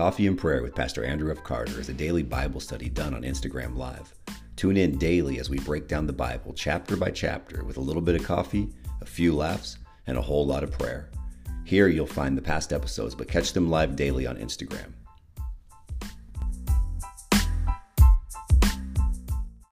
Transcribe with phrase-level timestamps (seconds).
[0.00, 1.44] Coffee and Prayer with Pastor Andrew F.
[1.44, 4.14] Carter is a daily Bible study done on Instagram Live.
[4.56, 8.00] Tune in daily as we break down the Bible chapter by chapter with a little
[8.00, 8.70] bit of coffee,
[9.02, 9.76] a few laughs,
[10.06, 11.10] and a whole lot of prayer.
[11.66, 14.90] Here you'll find the past episodes, but catch them live daily on Instagram.